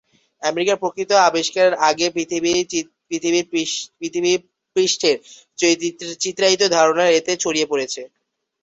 আমেরিকার 0.43 0.81
প্রকৃত 0.81 1.11
আবিষ্কারের 1.29 1.73
আগের 1.89 2.11
পৃথিবী 3.09 4.31
পৃষ্ঠের 4.75 5.15
চিত্রিত 6.23 6.61
ধারণার 6.75 7.09
এতে 7.19 7.31
ছড়িয়ে 7.43 7.67
রয়েছে। 7.69 8.01